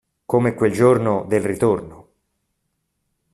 [0.25, 2.09] Come quel giorno del ritorno.